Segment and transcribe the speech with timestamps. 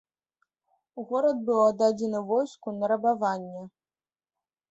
[1.09, 3.63] Горад быў аддадзены войску на рабаванне.